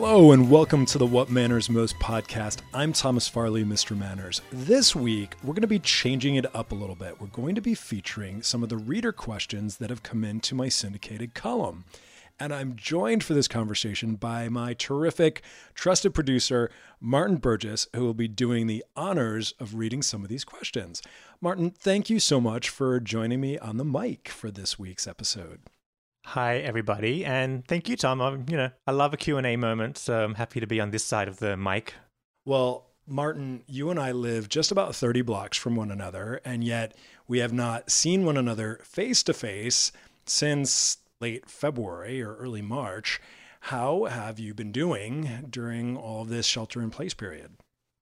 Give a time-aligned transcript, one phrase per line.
[0.00, 2.60] Hello, and welcome to the What Manners Most podcast.
[2.72, 3.98] I'm Thomas Farley, Mr.
[3.98, 4.40] Manners.
[4.52, 7.20] This week, we're going to be changing it up a little bit.
[7.20, 10.68] We're going to be featuring some of the reader questions that have come into my
[10.68, 11.84] syndicated column.
[12.38, 15.42] And I'm joined for this conversation by my terrific,
[15.74, 20.44] trusted producer, Martin Burgess, who will be doing the honors of reading some of these
[20.44, 21.02] questions.
[21.40, 25.58] Martin, thank you so much for joining me on the mic for this week's episode.
[26.32, 28.20] Hi, everybody, and thank you, Tom.
[28.20, 31.02] I'm, you know, I love a Q&A moment, so I'm happy to be on this
[31.02, 31.94] side of the mic.
[32.44, 36.94] Well, Martin, you and I live just about 30 blocks from one another, and yet
[37.26, 39.90] we have not seen one another face to face
[40.26, 43.22] since late February or early March.
[43.60, 47.52] How have you been doing during all of this shelter in place period?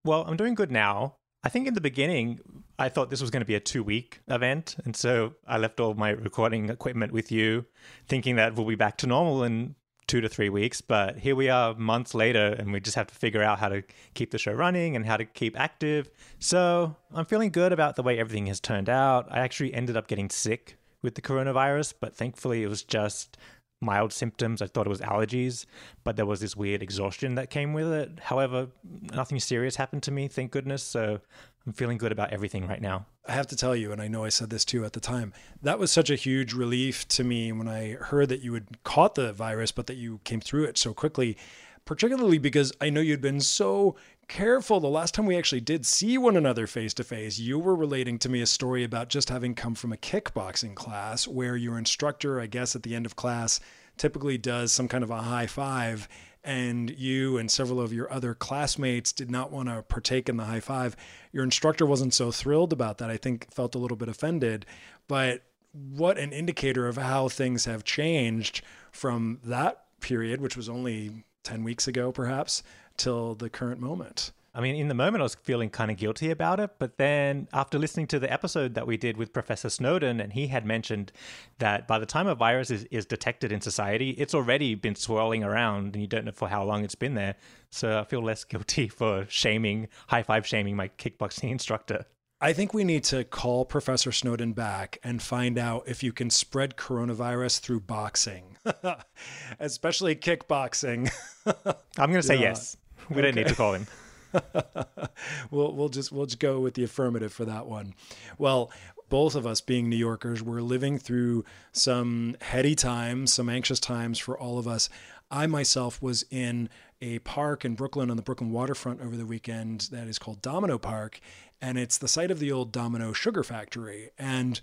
[0.05, 1.15] Well, I'm doing good now.
[1.47, 2.41] I think in the beginning,
[2.77, 4.75] I thought this was going to be a two week event.
[4.85, 7.67] And so I left all my recording equipment with you,
[8.09, 9.77] thinking that we'll be back to normal in
[10.09, 10.81] two to three weeks.
[10.81, 13.85] But here we are months later, and we just have to figure out how to
[14.15, 16.11] keep the show running and how to keep active.
[16.41, 19.29] So I'm feeling good about the way everything has turned out.
[19.31, 23.39] I actually ended up getting sick with the coronavirus, but thankfully it was just
[23.81, 24.63] mild symptoms.
[24.63, 25.67] I thought it was allergies,
[26.05, 28.19] but there was this weird exhaustion that came with it.
[28.21, 28.69] However,
[29.13, 30.83] nothing serious happened to me, thank goodness.
[30.83, 31.21] So
[31.67, 33.07] I'm feeling good about everything right now.
[33.29, 35.35] I have to tell you, and I know I said this too at the time,
[35.63, 39.15] that was such a huge relief to me when I heard that you had caught
[39.17, 41.37] the virus, but that you came through it so quickly,
[41.85, 43.97] particularly because I know you'd been so
[44.29, 44.81] careful.
[44.81, 48.19] The last time we actually did see one another face to face, you were relating
[48.21, 52.41] to me a story about just having come from a kickboxing class where your instructor,
[52.41, 53.61] I guess, at the end of class
[53.97, 56.09] typically does some kind of a high five.
[56.45, 60.45] And you and several of your other classmates did not want to partake in the
[60.45, 60.97] high five.
[61.33, 63.11] Your instructor wasn't so thrilled about that.
[63.11, 64.65] I think felt a little bit offended.
[65.09, 71.25] But what an indicator of how things have changed from that period, which was only
[71.43, 72.63] 10 weeks ago, perhaps,
[72.97, 74.33] till the current moment.
[74.57, 76.71] I mean, in the moment, I was feeling kind of guilty about it.
[76.79, 80.47] But then, after listening to the episode that we did with Professor Snowden, and he
[80.47, 81.13] had mentioned
[81.59, 85.45] that by the time a virus is, is detected in society, it's already been swirling
[85.45, 87.35] around and you don't know for how long it's been there.
[87.71, 92.07] So I feel less guilty for shaming, high five shaming my kickboxing instructor.
[92.41, 96.31] I think we need to call Professor Snowden back and find out if you can
[96.31, 98.57] spread coronavirus through boxing,
[99.61, 101.11] especially kickboxing.
[101.47, 102.49] I'm going to say yeah.
[102.49, 102.77] yes.
[103.09, 103.23] We okay.
[103.23, 103.87] don't need to call him.
[105.51, 107.95] we'll we'll just we'll just go with the affirmative for that one.
[108.39, 108.71] Well,
[109.09, 114.19] both of us being New Yorkers, we're living through some heady times, some anxious times
[114.19, 114.89] for all of us.
[115.31, 116.69] I myself was in
[117.01, 120.79] a park in Brooklyn on the Brooklyn waterfront over the weekend that is called Domino
[120.79, 121.21] Park,
[121.61, 124.11] and it's the site of the old Domino sugar factory.
[124.19, 124.61] And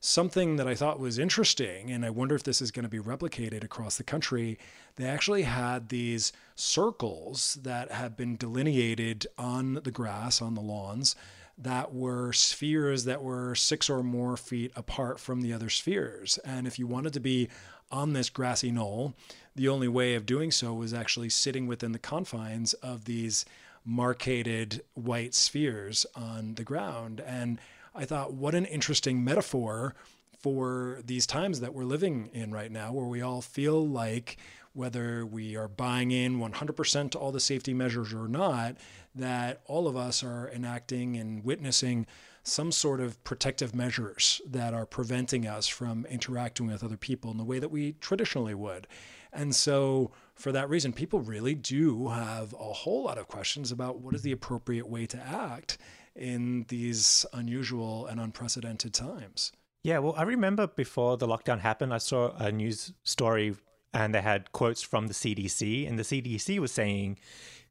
[0.00, 2.98] something that I thought was interesting, and I wonder if this is going to be
[2.98, 4.58] replicated across the country.
[4.96, 11.16] They actually had these circles that have been delineated on the grass, on the lawns,
[11.58, 16.38] that were spheres that were six or more feet apart from the other spheres.
[16.44, 17.48] And if you wanted to be
[17.90, 19.14] on this grassy knoll,
[19.54, 23.46] the only way of doing so was actually sitting within the confines of these
[23.84, 27.20] marcated white spheres on the ground.
[27.20, 27.58] And
[27.96, 29.94] I thought, what an interesting metaphor
[30.38, 34.36] for these times that we're living in right now, where we all feel like
[34.74, 38.76] whether we are buying in 100% to all the safety measures or not,
[39.14, 42.06] that all of us are enacting and witnessing
[42.42, 47.38] some sort of protective measures that are preventing us from interacting with other people in
[47.38, 48.86] the way that we traditionally would.
[49.32, 54.00] And so, for that reason, people really do have a whole lot of questions about
[54.00, 55.78] what is the appropriate way to act
[56.16, 59.52] in these unusual and unprecedented times.
[59.82, 63.54] Yeah, well, I remember before the lockdown happened, I saw a news story
[63.94, 67.18] and they had quotes from the CDC, and the CDC was saying,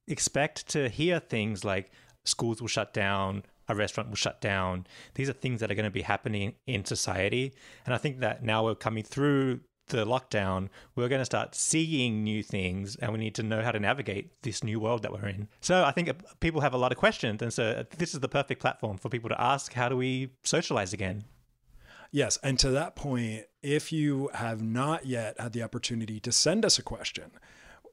[0.07, 1.91] expect to hear things like
[2.23, 4.87] schools will shut down, a restaurant will shut down.
[5.15, 7.53] These are things that are going to be happening in society.
[7.85, 12.23] And I think that now we're coming through the lockdown, we're going to start seeing
[12.23, 15.27] new things and we need to know how to navigate this new world that we're
[15.27, 15.47] in.
[15.61, 17.41] So I think uh, people have a lot of questions.
[17.41, 20.31] And so uh, this is the perfect platform for people to ask how do we
[20.43, 21.25] socialize again?
[22.11, 22.37] Yes.
[22.43, 26.79] And to that point, if you have not yet had the opportunity to send us
[26.79, 27.31] a question,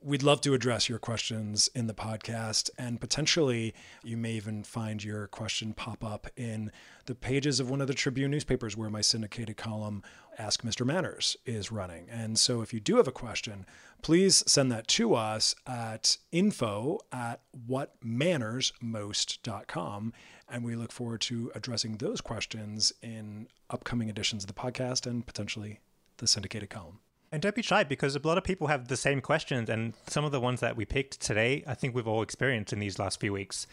[0.03, 2.71] we'd love to address your questions in the podcast.
[2.79, 6.73] And potentially, you may even find your question pop up in
[7.07, 10.03] the pages of one of the Tribune newspapers where my syndicated column,
[10.39, 10.87] Ask Mr.
[10.87, 12.09] Manners, is running.
[12.11, 13.67] And so, if you do have a question,
[14.03, 20.13] please send that to us at info at whatmannersmost.com.
[20.49, 25.27] And we look forward to addressing those questions in upcoming editions of the podcast and
[25.27, 25.81] potentially
[26.19, 26.99] the syndicated column.
[27.33, 30.27] And don't be shy because a lot of people have the same questions, and some
[30.27, 33.21] of the ones that we picked today, I think we've all experienced in these last
[33.21, 33.67] few weeks.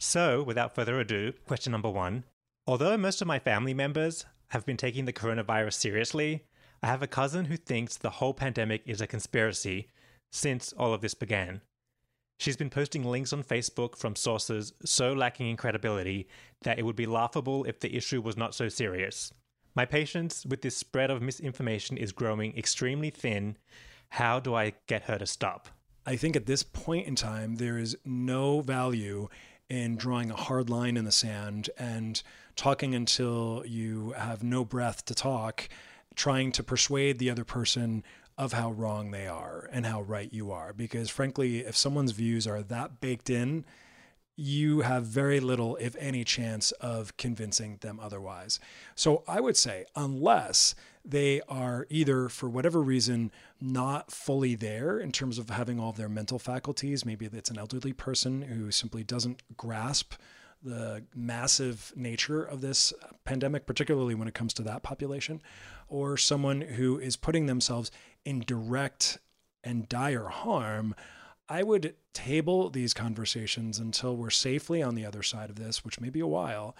[0.00, 2.24] So, without further ado, question number one.
[2.66, 6.42] Although most of my family members have been taking the coronavirus seriously,
[6.82, 9.88] I have a cousin who thinks the whole pandemic is a conspiracy
[10.32, 11.60] since all of this began.
[12.40, 16.26] She's been posting links on Facebook from sources so lacking in credibility
[16.62, 19.32] that it would be laughable if the issue was not so serious.
[19.74, 23.56] My patience with this spread of misinformation is growing extremely thin.
[24.10, 25.68] How do I get her to stop?
[26.06, 29.28] I think at this point in time, there is no value
[29.68, 32.22] in drawing a hard line in the sand and
[32.54, 35.68] talking until you have no breath to talk,
[36.14, 38.04] trying to persuade the other person
[38.38, 40.72] of how wrong they are and how right you are.
[40.72, 43.64] Because frankly, if someone's views are that baked in,
[44.36, 48.58] you have very little, if any, chance of convincing them otherwise.
[48.94, 55.12] So I would say, unless they are either, for whatever reason, not fully there in
[55.12, 59.04] terms of having all of their mental faculties, maybe it's an elderly person who simply
[59.04, 60.14] doesn't grasp
[60.62, 62.92] the massive nature of this
[63.24, 65.42] pandemic, particularly when it comes to that population,
[65.88, 67.90] or someone who is putting themselves
[68.24, 69.18] in direct
[69.62, 70.94] and dire harm,
[71.48, 76.00] I would table these conversations until we're safely on the other side of this, which
[76.00, 76.74] may be a while,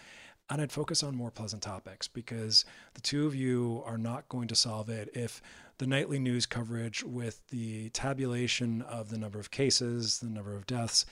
[0.48, 2.64] and I'd focus on more pleasant topics because
[2.94, 5.42] the two of you are not going to solve it if
[5.78, 10.66] the nightly news coverage with the tabulation of the number of cases, the number of
[10.66, 11.04] deaths,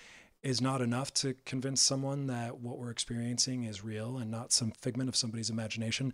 [0.43, 4.70] is not enough to convince someone that what we're experiencing is real and not some
[4.70, 6.12] figment of somebody's imagination.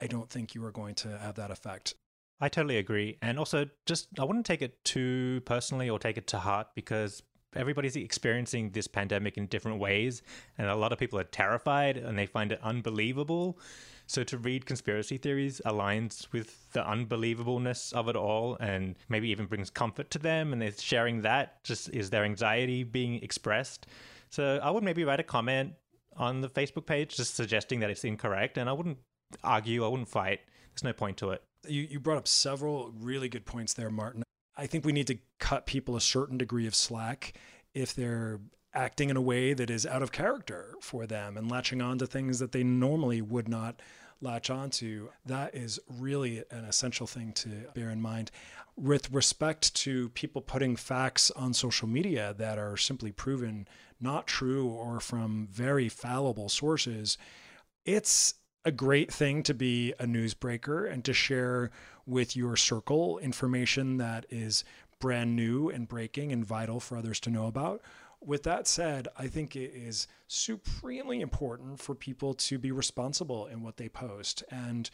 [0.00, 1.94] I don't think you are going to have that effect.
[2.40, 3.18] I totally agree.
[3.20, 7.22] And also, just I wouldn't take it too personally or take it to heart because
[7.56, 10.22] everybody's experiencing this pandemic in different ways.
[10.56, 13.58] And a lot of people are terrified and they find it unbelievable.
[14.06, 19.46] So to read conspiracy theories aligns with the unbelievableness of it all and maybe even
[19.46, 20.52] brings comfort to them.
[20.52, 23.86] And they're sharing that just is their anxiety being expressed.
[24.30, 25.72] So I would maybe write a comment
[26.16, 28.58] on the Facebook page just suggesting that it's incorrect.
[28.58, 28.98] And I wouldn't
[29.42, 30.40] argue, I wouldn't fight.
[30.72, 31.42] There's no point to it.
[31.66, 34.22] You, you brought up several really good points there, Martin.
[34.56, 37.32] I think we need to cut people a certain degree of slack
[37.74, 38.40] if they're
[38.74, 42.06] acting in a way that is out of character for them and latching on to
[42.06, 43.80] things that they normally would not
[44.20, 45.08] latch onto.
[45.24, 48.30] That is really an essential thing to bear in mind.
[48.76, 53.66] With respect to people putting facts on social media that are simply proven
[54.00, 57.18] not true or from very fallible sources,
[57.84, 58.34] it's
[58.64, 61.70] a great thing to be a newsbreaker and to share
[62.06, 64.64] with your circle information that is
[65.00, 67.80] brand new and breaking and vital for others to know about.
[68.20, 73.62] With that said, I think it is supremely important for people to be responsible in
[73.62, 74.90] what they post and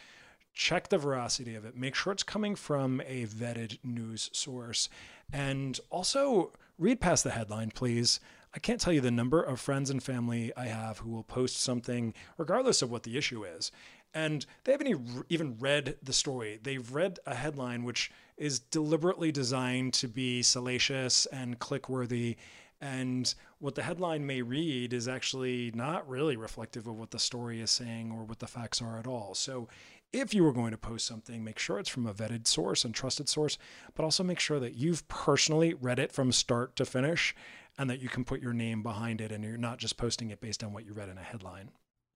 [0.52, 1.76] check the veracity of it.
[1.76, 4.88] Make sure it's coming from a vetted news source.
[5.32, 8.20] And also read past the headline, please.
[8.54, 11.56] I can't tell you the number of friends and family I have who will post
[11.56, 13.72] something, regardless of what the issue is.
[14.14, 16.60] And they haven't even read the story.
[16.62, 22.36] They've read a headline which is deliberately designed to be salacious and click worthy.
[22.84, 27.62] And what the headline may read is actually not really reflective of what the story
[27.62, 29.34] is saying or what the facts are at all.
[29.34, 29.68] So
[30.12, 32.94] if you were going to post something, make sure it's from a vetted source and
[32.94, 33.56] trusted source,
[33.94, 37.34] but also make sure that you've personally read it from start to finish
[37.78, 40.42] and that you can put your name behind it and you're not just posting it
[40.42, 41.70] based on what you read in a headline.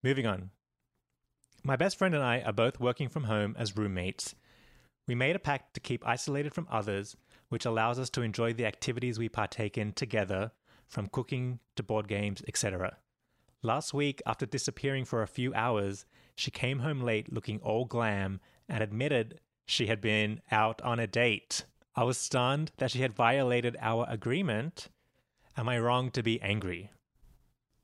[0.04, 0.50] Moving on.
[1.64, 4.34] My best friend and I are both working from home as roommates.
[5.06, 7.16] We made a pact to keep isolated from others,
[7.48, 10.52] which allows us to enjoy the activities we partake in together,
[10.88, 12.96] from cooking to board games, etc.
[13.62, 16.04] Last week, after disappearing for a few hours,
[16.34, 21.06] she came home late looking all glam and admitted she had been out on a
[21.06, 21.64] date.
[21.94, 24.88] I was stunned that she had violated our agreement.
[25.56, 26.90] Am I wrong to be angry?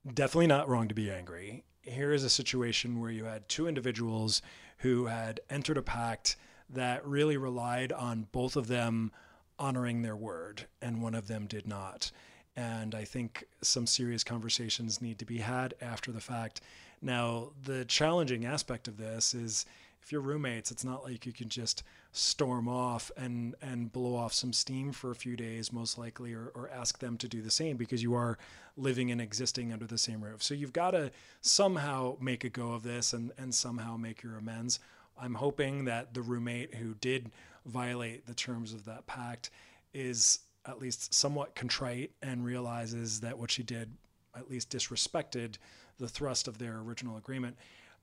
[0.07, 1.65] Definitely not wrong to be angry.
[1.83, 4.41] Here is a situation where you had two individuals
[4.79, 6.37] who had entered a pact
[6.71, 9.13] that really relied on both of them
[9.59, 12.11] honoring their word, and one of them did not.
[12.57, 16.61] And I think some serious conversations need to be had after the fact.
[17.03, 19.67] Now, the challenging aspect of this is
[20.05, 21.83] if you're roommates, it's not like you can just
[22.13, 26.53] storm off and, and blow off some steam for a few days, most likely, or,
[26.55, 28.37] or ask them to do the same because you are
[28.77, 30.43] living and existing under the same roof.
[30.43, 34.37] So you've got to somehow make a go of this and, and somehow make your
[34.37, 34.79] amends.
[35.19, 37.31] I'm hoping that the roommate who did
[37.65, 39.49] violate the terms of that pact
[39.95, 43.91] is at least somewhat contrite and realizes that what she did
[44.37, 45.57] at least disrespected
[45.99, 47.57] the thrust of their original agreement.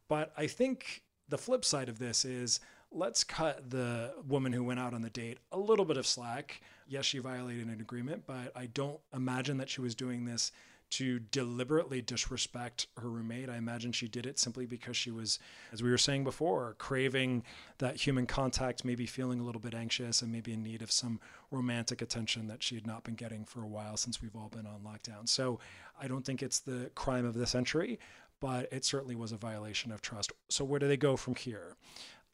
[0.07, 2.59] But I think the flip side of this is
[2.91, 6.61] let's cut the woman who went out on the date a little bit of slack.
[6.87, 10.51] Yes, she violated an agreement, but I don't imagine that she was doing this
[10.91, 13.49] to deliberately disrespect her roommate.
[13.49, 15.39] I imagine she did it simply because she was,
[15.71, 17.43] as we were saying before, craving
[17.77, 21.19] that human contact, maybe feeling a little bit anxious and maybe in need of some
[21.49, 24.67] romantic attention that she had not been getting for a while since we've all been
[24.67, 25.27] on lockdown.
[25.27, 25.59] So
[25.99, 27.97] I don't think it's the crime of the century,
[28.41, 30.33] but it certainly was a violation of trust.
[30.49, 31.77] So where do they go from here?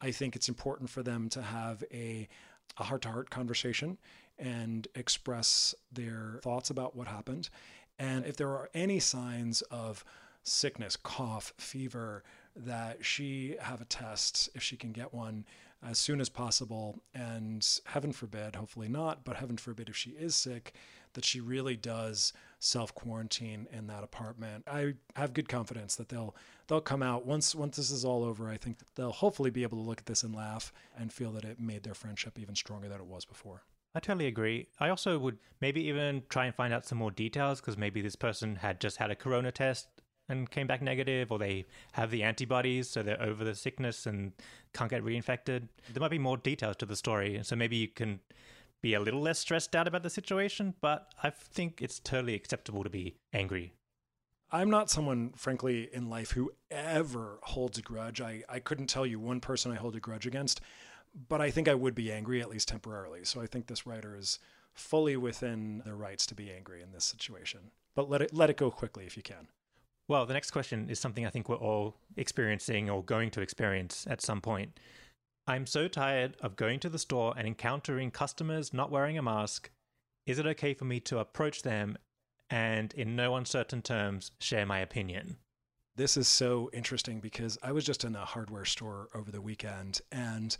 [0.00, 2.28] I think it's important for them to have a
[2.76, 3.98] heart to heart conversation
[4.38, 7.50] and express their thoughts about what happened.
[7.98, 10.04] And if there are any signs of
[10.42, 12.22] sickness, cough, fever,
[12.56, 15.44] that she have a test if she can get one
[15.86, 17.00] as soon as possible.
[17.14, 20.74] And heaven forbid, hopefully not, but heaven forbid if she is sick,
[21.14, 24.64] that she really does self quarantine in that apartment.
[24.66, 26.34] I have good confidence that they'll
[26.66, 28.48] they'll come out once once this is all over.
[28.48, 31.44] I think they'll hopefully be able to look at this and laugh and feel that
[31.44, 33.62] it made their friendship even stronger than it was before.
[33.98, 34.68] I totally agree.
[34.78, 38.14] I also would maybe even try and find out some more details because maybe this
[38.14, 39.88] person had just had a corona test
[40.28, 44.34] and came back negative, or they have the antibodies, so they're over the sickness and
[44.72, 45.66] can't get reinfected.
[45.92, 48.20] There might be more details to the story, so maybe you can
[48.82, 50.74] be a little less stressed out about the situation.
[50.80, 53.72] But I think it's totally acceptable to be angry.
[54.52, 58.20] I'm not someone, frankly, in life who ever holds a grudge.
[58.20, 60.60] I, I couldn't tell you one person I hold a grudge against
[61.28, 63.24] but I think I would be angry at least temporarily.
[63.24, 64.38] So I think this writer is
[64.74, 67.70] fully within their rights to be angry in this situation.
[67.94, 69.48] But let it let it go quickly if you can.
[70.06, 74.06] Well, the next question is something I think we're all experiencing or going to experience
[74.08, 74.80] at some point.
[75.46, 79.70] I'm so tired of going to the store and encountering customers not wearing a mask.
[80.26, 81.98] Is it okay for me to approach them
[82.50, 85.36] and, in no uncertain terms, share my opinion?
[85.96, 90.00] This is so interesting because I was just in a hardware store over the weekend
[90.12, 90.56] and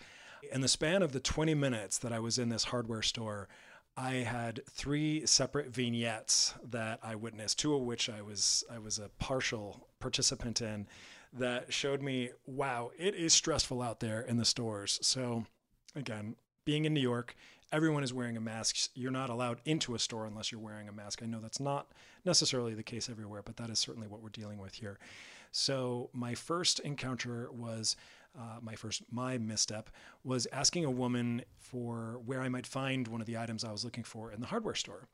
[0.53, 3.49] in the span of the 20 minutes that I was in this hardware store,
[3.97, 8.99] I had three separate vignettes that I witnessed, two of which I was I was
[8.99, 10.87] a partial participant in,
[11.33, 14.99] that showed me, wow, it is stressful out there in the stores.
[15.03, 15.47] So,
[15.97, 17.35] again, being in New York,
[17.73, 18.91] everyone is wearing a mask.
[18.95, 21.23] You're not allowed into a store unless you're wearing a mask.
[21.23, 21.89] I know that's not
[22.25, 24.99] necessarily the case everywhere, but that is certainly what we're dealing with here.
[25.51, 27.97] So, my first encounter was
[28.37, 29.91] uh, my first my misstep
[30.25, 33.85] was asking a woman for where I might find one of the items I was
[33.85, 35.09] looking for in the hardware store.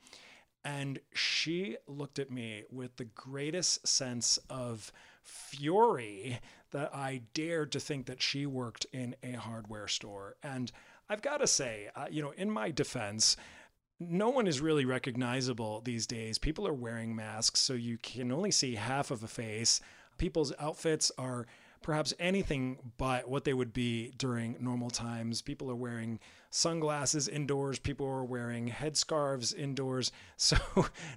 [0.65, 4.93] And she looked at me with the greatest sense of
[5.23, 6.41] fury
[6.71, 10.37] that I dared to think that she worked in a hardware store.
[10.43, 10.73] And
[11.09, 13.37] I've got to say, uh, you know, in my defense,
[14.01, 16.39] no one is really recognizable these days.
[16.39, 19.81] People are wearing masks, so you can only see half of a face.
[20.17, 21.47] People's outfits are
[21.85, 25.43] perhaps anything but what they would be during normal times.
[25.43, 30.11] People are wearing sunglasses indoors, people are wearing headscarves indoors.
[30.37, 30.57] So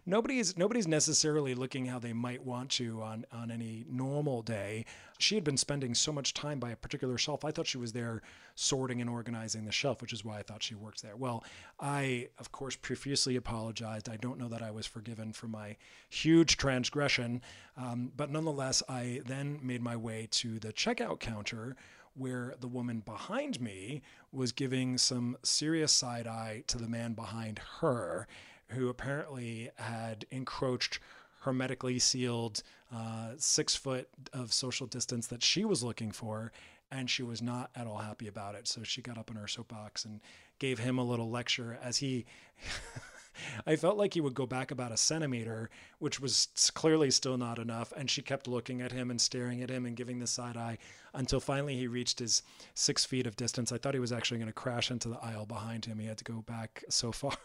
[0.05, 4.85] nobody's nobody's necessarily looking how they might want to on on any normal day.
[5.17, 7.43] She had been spending so much time by a particular shelf.
[7.43, 8.21] I thought she was there
[8.55, 11.15] sorting and organizing the shelf, which is why I thought she worked there.
[11.15, 11.43] Well,
[11.79, 14.09] I of course profusely apologized.
[14.09, 15.77] I don't know that I was forgiven for my
[16.09, 17.41] huge transgression,
[17.75, 21.75] um, but nonetheless, I then made my way to the checkout counter
[22.15, 27.59] where the woman behind me was giving some serious side eye to the man behind
[27.79, 28.27] her,
[28.69, 30.99] who apparently had encroached
[31.47, 32.61] hermetically sealed
[32.93, 36.51] uh, six foot of social distance that she was looking for.
[36.91, 38.67] And she was not at all happy about it.
[38.67, 40.21] So she got up in her soapbox and
[40.59, 42.25] gave him a little lecture as he
[43.65, 47.59] I felt like he would go back about a centimeter, which was clearly still not
[47.59, 47.93] enough.
[47.95, 50.77] And she kept looking at him and staring at him and giving the side eye
[51.13, 53.71] until finally he reached his six feet of distance.
[53.71, 55.99] I thought he was actually going to crash into the aisle behind him.
[55.99, 57.37] He had to go back so far.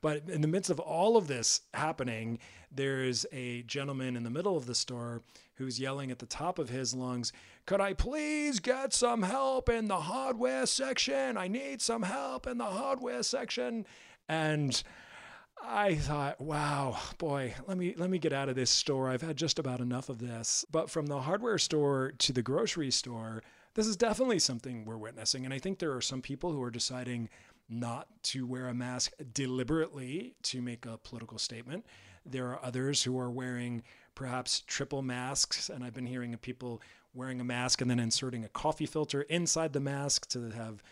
[0.00, 2.38] but in the midst of all of this happening,
[2.70, 5.22] there's a gentleman in the middle of the store
[5.58, 7.32] who's yelling at the top of his lungs,
[7.66, 11.36] Could I please get some help in the hardware section?
[11.36, 13.84] I need some help in the hardware section.
[14.28, 14.80] And
[15.62, 19.08] I thought, wow, boy, let me let me get out of this store.
[19.08, 20.64] I've had just about enough of this.
[20.70, 23.42] But from the hardware store to the grocery store,
[23.74, 25.44] this is definitely something we're witnessing.
[25.44, 27.28] And I think there are some people who are deciding
[27.68, 31.84] not to wear a mask deliberately to make a political statement.
[32.24, 33.82] There are others who are wearing
[34.14, 36.82] perhaps triple masks, and I've been hearing of people
[37.14, 40.82] wearing a mask and then inserting a coffee filter inside the mask to have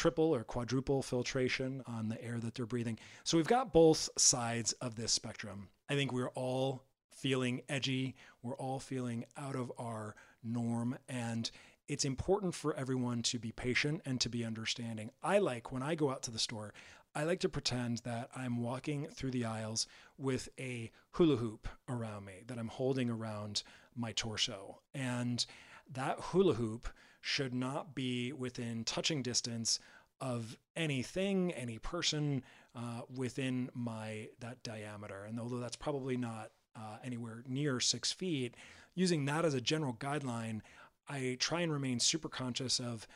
[0.00, 2.98] triple or quadruple filtration on the air that they're breathing.
[3.22, 5.68] So we've got both sides of this spectrum.
[5.90, 10.96] I think we're all feeling edgy, we're all feeling out of our norm.
[11.06, 11.50] And
[11.86, 15.10] it's important for everyone to be patient and to be understanding.
[15.22, 16.72] I like when I go out to the store,
[17.14, 22.24] I like to pretend that I'm walking through the aisles with a hula hoop around
[22.24, 23.64] me that I'm holding around
[23.94, 24.80] my torso.
[24.94, 25.44] And
[25.92, 26.88] that hula hoop
[27.20, 29.78] should not be within touching distance
[30.20, 32.42] of anything, any person
[32.74, 35.24] uh, within my that diameter.
[35.24, 38.54] And although that's probably not uh, anywhere near six feet,
[38.94, 40.60] using that as a general guideline,
[41.08, 43.06] I try and remain super conscious of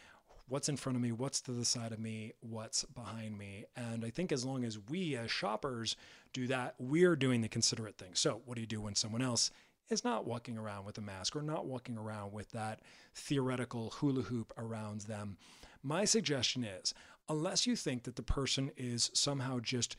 [0.48, 3.64] what's in front of me, what's to the side of me, what's behind me.
[3.76, 5.96] And I think as long as we as shoppers
[6.32, 8.10] do that, we're doing the considerate thing.
[8.14, 9.50] So, what do you do when someone else
[9.90, 12.80] is not walking around with a mask or not walking around with that
[13.14, 15.36] theoretical hula hoop around them?
[15.82, 16.94] My suggestion is
[17.28, 19.96] unless you think that the person is somehow just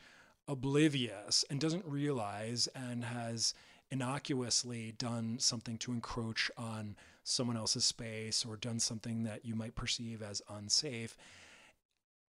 [0.48, 3.54] oblivious and doesn't realize and has
[3.90, 9.74] innocuously done something to encroach on someone else's space or done something that you might
[9.74, 11.16] perceive as unsafe.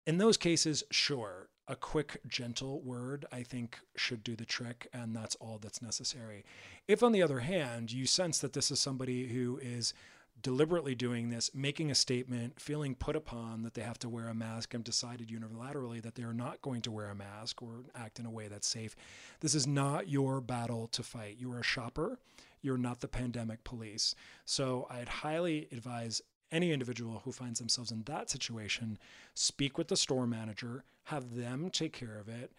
[0.05, 5.15] In those cases, sure, a quick, gentle word, I think, should do the trick, and
[5.15, 6.45] that's all that's necessary.
[6.87, 9.93] If, on the other hand, you sense that this is somebody who is
[10.41, 14.33] deliberately doing this, making a statement, feeling put upon that they have to wear a
[14.33, 18.19] mask, and decided unilaterally that they are not going to wear a mask or act
[18.19, 18.95] in a way that's safe.
[19.39, 21.37] This is not your battle to fight.
[21.39, 22.19] You are a shopper.
[22.61, 24.13] You're not the pandemic police.
[24.45, 28.97] So I'd highly advise any individual who finds themselves in that situation
[29.33, 32.51] speak with the store manager, have them take care of it.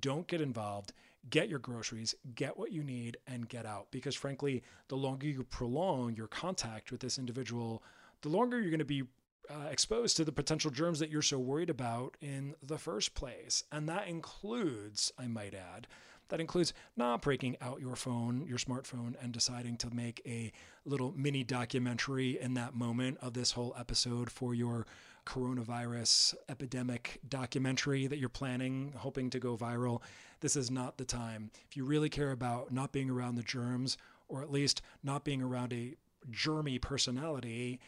[0.00, 0.92] Don't get involved
[1.30, 3.86] get your groceries, get what you need, and get out.
[3.90, 7.82] Because frankly, the longer you prolong your contact with this individual,
[8.22, 9.04] the longer you're going to be
[9.50, 13.62] uh, exposed to the potential germs that you're so worried about in the first place.
[13.70, 15.86] And that includes, I might add,
[16.28, 20.52] that includes not breaking out your phone, your smartphone, and deciding to make a
[20.84, 24.86] little mini documentary in that moment of this whole episode for your
[25.26, 30.02] coronavirus epidemic documentary that you're planning, hoping to go viral.
[30.40, 31.50] This is not the time.
[31.68, 33.96] If you really care about not being around the germs,
[34.28, 35.94] or at least not being around a
[36.30, 37.80] germy personality,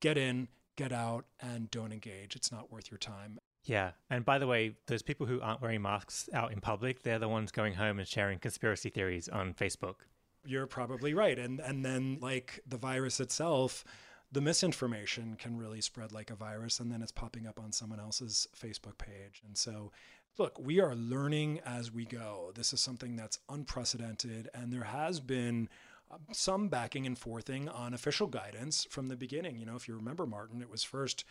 [0.00, 2.36] get in, get out, and don't engage.
[2.36, 3.38] It's not worth your time.
[3.66, 3.92] Yeah.
[4.08, 7.28] And by the way, those people who aren't wearing masks out in public, they're the
[7.28, 9.96] ones going home and sharing conspiracy theories on Facebook.
[10.44, 11.38] You're probably right.
[11.38, 13.84] And and then like the virus itself,
[14.30, 17.98] the misinformation can really spread like a virus and then it's popping up on someone
[17.98, 19.42] else's Facebook page.
[19.44, 19.90] And so
[20.38, 22.52] look, we are learning as we go.
[22.54, 25.68] This is something that's unprecedented and there has been
[26.08, 29.58] um, some backing and forthing on official guidance from the beginning.
[29.58, 31.24] You know, if you remember Martin, it was first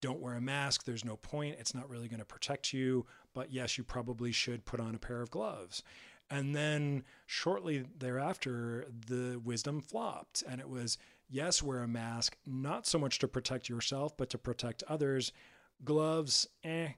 [0.00, 0.84] don't wear a mask.
[0.84, 1.56] There's no point.
[1.58, 3.06] It's not really going to protect you.
[3.34, 5.82] But yes, you probably should put on a pair of gloves.
[6.30, 10.42] And then shortly thereafter, the wisdom flopped.
[10.48, 14.38] And it was yes, wear a mask, not so much to protect yourself, but to
[14.38, 15.32] protect others.
[15.84, 16.88] Gloves, eh,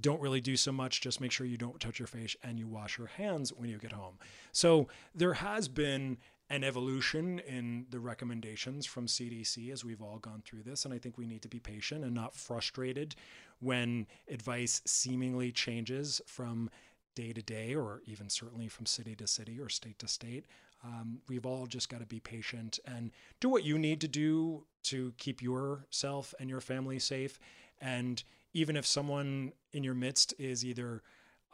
[0.00, 1.00] don't really do so much.
[1.00, 3.78] Just make sure you don't touch your face and you wash your hands when you
[3.78, 4.18] get home.
[4.52, 6.18] So there has been
[6.52, 10.84] an evolution in the recommendations from CDC as we've all gone through this.
[10.84, 13.14] And I think we need to be patient and not frustrated
[13.60, 16.68] when advice seemingly changes from
[17.14, 20.44] day to day, or even certainly from city to city or state to state.
[20.84, 24.66] Um, we've all just got to be patient and do what you need to do
[24.84, 27.38] to keep yourself and your family safe.
[27.80, 31.02] And even if someone in your midst is either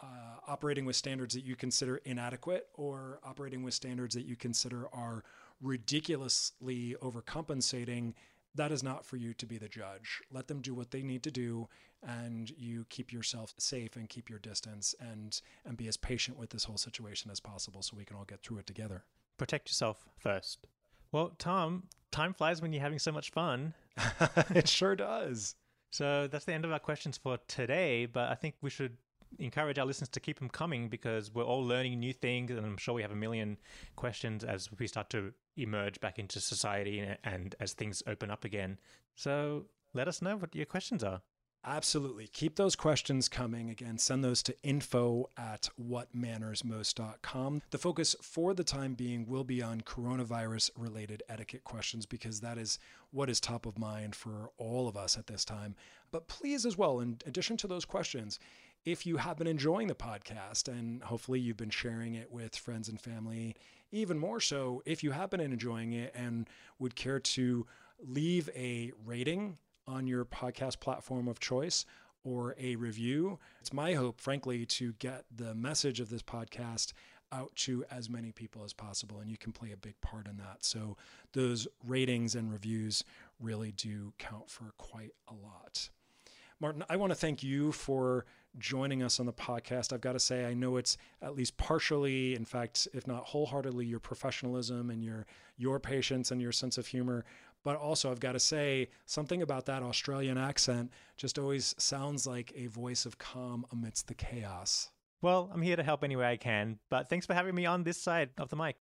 [0.03, 0.07] uh,
[0.47, 5.25] operating with standards that you consider inadequate or operating with standards that you consider are
[5.61, 8.15] ridiculously overcompensating,
[8.55, 10.21] that is not for you to be the judge.
[10.33, 11.69] Let them do what they need to do,
[12.03, 16.51] and you keep yourself safe and keep your distance and and be as patient with
[16.51, 19.05] this whole situation as possible, so we can all get through it together.
[19.37, 20.67] Protect yourself first.
[21.13, 23.75] Well, Tom, time flies when you're having so much fun.
[24.55, 25.55] it sure does.
[25.91, 28.97] So that's the end of our questions for today, but I think we should
[29.39, 32.77] encourage our listeners to keep them coming because we're all learning new things, and I'm
[32.77, 33.59] sure we have a million
[33.97, 38.79] questions as we start to emerge back into society and, as things open up again.
[39.15, 41.23] So let us know what your questions are.
[41.65, 42.29] Absolutely.
[42.29, 43.69] Keep those questions coming.
[43.69, 47.63] Again, send those to info at whatmannersmost.com.
[47.71, 52.59] The focus for the time being will be on coronavirus related etiquette questions because that
[52.59, 52.79] is
[53.11, 55.75] what is top of mind for all of us at this time.
[56.13, 58.39] But please, as well, in addition to those questions,
[58.85, 62.89] if you have been enjoying the podcast and hopefully you've been sharing it with friends
[62.89, 63.55] and family,
[63.91, 67.67] even more so, if you have been enjoying it and would care to
[68.01, 71.85] leave a rating on your podcast platform of choice
[72.25, 76.93] or a review, it's my hope, frankly, to get the message of this podcast
[77.33, 79.21] out to as many people as possible.
[79.21, 80.65] And you can play a big part in that.
[80.65, 80.97] So
[81.33, 83.05] those ratings and reviews
[83.41, 85.91] really do count for quite a lot.
[86.61, 88.27] Martin, I want to thank you for
[88.59, 89.93] joining us on the podcast.
[89.93, 93.87] I've got to say, I know it's at least partially, in fact, if not wholeheartedly,
[93.87, 97.25] your professionalism and your your patience and your sense of humor.
[97.65, 102.53] But also, I've got to say, something about that Australian accent just always sounds like
[102.57, 104.91] a voice of calm amidst the chaos.
[105.23, 107.83] Well, I'm here to help any way I can, but thanks for having me on
[107.83, 108.77] this side of the mic.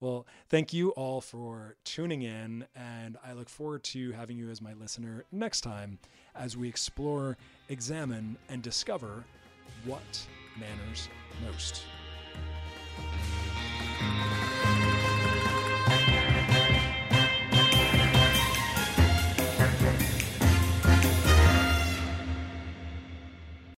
[0.00, 4.60] Well, thank you all for tuning in, and I look forward to having you as
[4.60, 5.98] my listener next time
[6.36, 7.36] as we explore,
[7.68, 9.24] examine, and discover
[9.84, 10.26] what
[10.58, 11.08] matters
[11.44, 11.82] most.